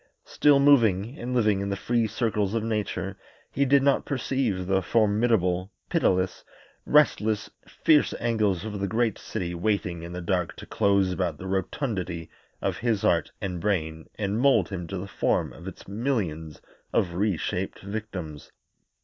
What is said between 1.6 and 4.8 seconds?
the free circles of nature, he did not perceive